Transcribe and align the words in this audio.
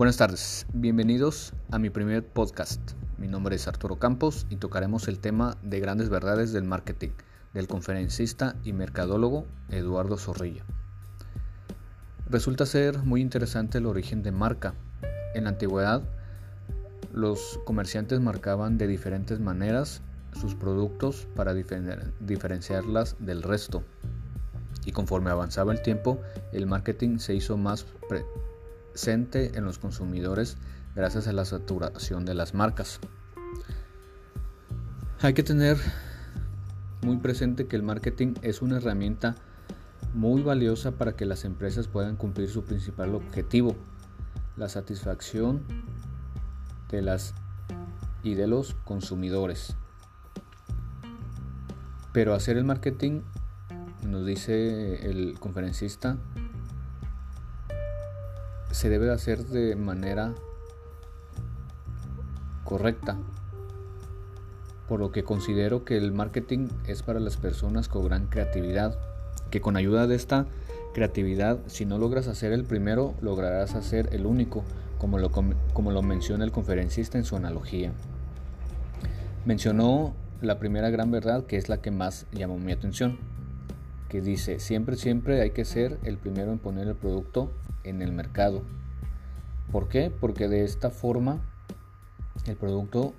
Buenas 0.00 0.16
tardes, 0.16 0.64
bienvenidos 0.72 1.52
a 1.70 1.78
mi 1.78 1.90
primer 1.90 2.26
podcast. 2.26 2.80
Mi 3.18 3.28
nombre 3.28 3.56
es 3.56 3.68
Arturo 3.68 3.98
Campos 3.98 4.46
y 4.48 4.56
tocaremos 4.56 5.08
el 5.08 5.18
tema 5.18 5.58
de 5.62 5.78
grandes 5.78 6.08
verdades 6.08 6.54
del 6.54 6.64
marketing 6.64 7.10
del 7.52 7.68
conferencista 7.68 8.56
y 8.64 8.72
mercadólogo 8.72 9.44
Eduardo 9.68 10.16
Zorrilla. 10.16 10.64
Resulta 12.30 12.64
ser 12.64 13.00
muy 13.00 13.20
interesante 13.20 13.76
el 13.76 13.84
origen 13.84 14.22
de 14.22 14.32
marca. 14.32 14.72
En 15.34 15.44
la 15.44 15.50
antigüedad, 15.50 16.02
los 17.12 17.60
comerciantes 17.66 18.20
marcaban 18.20 18.78
de 18.78 18.86
diferentes 18.86 19.38
maneras 19.38 20.00
sus 20.32 20.54
productos 20.54 21.28
para 21.36 21.52
diferenciarlas 21.52 23.16
del 23.18 23.42
resto. 23.42 23.82
Y 24.86 24.92
conforme 24.92 25.28
avanzaba 25.28 25.74
el 25.74 25.82
tiempo, 25.82 26.22
el 26.54 26.66
marketing 26.66 27.18
se 27.18 27.34
hizo 27.34 27.58
más 27.58 27.84
en 28.94 29.64
los 29.64 29.78
consumidores 29.78 30.56
gracias 30.94 31.26
a 31.28 31.32
la 31.32 31.44
saturación 31.44 32.24
de 32.24 32.34
las 32.34 32.54
marcas. 32.54 33.00
Hay 35.20 35.34
que 35.34 35.42
tener 35.42 35.76
muy 37.02 37.18
presente 37.18 37.66
que 37.66 37.76
el 37.76 37.82
marketing 37.82 38.34
es 38.42 38.62
una 38.62 38.78
herramienta 38.78 39.36
muy 40.14 40.42
valiosa 40.42 40.92
para 40.92 41.14
que 41.14 41.24
las 41.24 41.44
empresas 41.44 41.88
puedan 41.88 42.16
cumplir 42.16 42.48
su 42.48 42.64
principal 42.64 43.14
objetivo, 43.14 43.76
la 44.56 44.68
satisfacción 44.68 45.62
de 46.90 47.02
las 47.02 47.34
y 48.22 48.34
de 48.34 48.46
los 48.46 48.74
consumidores. 48.84 49.76
Pero 52.12 52.34
hacer 52.34 52.56
el 52.56 52.64
marketing, 52.64 53.22
nos 54.04 54.26
dice 54.26 55.08
el 55.08 55.38
conferencista, 55.38 56.18
se 58.70 58.88
debe 58.88 59.10
hacer 59.10 59.46
de 59.46 59.76
manera 59.76 60.34
correcta. 62.64 63.16
Por 64.88 65.00
lo 65.00 65.12
que 65.12 65.24
considero 65.24 65.84
que 65.84 65.96
el 65.96 66.12
marketing 66.12 66.68
es 66.86 67.02
para 67.02 67.20
las 67.20 67.36
personas 67.36 67.88
con 67.88 68.04
gran 68.04 68.26
creatividad, 68.26 68.98
que 69.50 69.60
con 69.60 69.76
ayuda 69.76 70.06
de 70.06 70.16
esta 70.16 70.46
creatividad, 70.94 71.58
si 71.66 71.84
no 71.84 71.98
logras 71.98 72.26
hacer 72.26 72.52
el 72.52 72.64
primero, 72.64 73.14
lograrás 73.20 73.74
hacer 73.74 74.08
el 74.12 74.26
único, 74.26 74.64
como 74.98 75.18
lo, 75.18 75.30
como 75.30 75.90
lo 75.92 76.02
menciona 76.02 76.44
el 76.44 76.52
conferencista 76.52 77.18
en 77.18 77.24
su 77.24 77.36
analogía. 77.36 77.92
Mencionó 79.44 80.14
la 80.40 80.58
primera 80.58 80.90
gran 80.90 81.10
verdad 81.10 81.46
que 81.46 81.56
es 81.56 81.68
la 81.68 81.80
que 81.80 81.90
más 81.90 82.26
llamó 82.32 82.58
mi 82.58 82.72
atención, 82.72 83.18
que 84.08 84.20
dice, 84.20 84.58
siempre, 84.58 84.96
siempre 84.96 85.40
hay 85.40 85.50
que 85.50 85.64
ser 85.64 85.98
el 86.02 86.18
primero 86.18 86.52
en 86.52 86.58
poner 86.58 86.88
el 86.88 86.96
producto 86.96 87.50
en 87.84 88.02
el 88.02 88.12
mercado. 88.12 88.62
¿Por 89.72 89.88
qué? 89.88 90.10
Porque 90.10 90.48
de 90.48 90.64
esta 90.64 90.90
forma 90.90 91.40
el 92.46 92.56
producto 92.56 93.14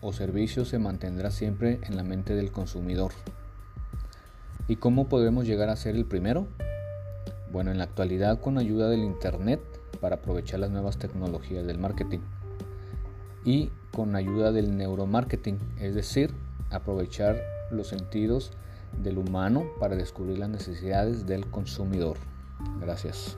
o 0.00 0.12
servicio 0.12 0.64
se 0.64 0.78
mantendrá 0.78 1.30
siempre 1.30 1.80
en 1.84 1.96
la 1.96 2.02
mente 2.02 2.34
del 2.34 2.52
consumidor. 2.52 3.12
¿Y 4.68 4.76
cómo 4.76 5.08
podemos 5.08 5.46
llegar 5.46 5.68
a 5.68 5.76
ser 5.76 5.94
el 5.94 6.04
primero? 6.04 6.46
Bueno, 7.52 7.70
en 7.70 7.78
la 7.78 7.84
actualidad 7.84 8.40
con 8.40 8.58
ayuda 8.58 8.88
del 8.88 9.04
Internet 9.04 9.60
para 10.00 10.16
aprovechar 10.16 10.60
las 10.60 10.70
nuevas 10.70 10.98
tecnologías 10.98 11.66
del 11.66 11.78
marketing 11.78 12.20
y 13.44 13.70
con 13.92 14.16
ayuda 14.16 14.52
del 14.52 14.76
neuromarketing, 14.76 15.58
es 15.78 15.94
decir, 15.94 16.32
aprovechar 16.70 17.40
los 17.70 17.88
sentidos 17.88 18.50
del 19.02 19.18
humano 19.18 19.64
para 19.78 19.96
descubrir 19.96 20.38
las 20.38 20.48
necesidades 20.48 21.26
del 21.26 21.46
consumidor. 21.46 22.16
Gracias. 22.80 23.36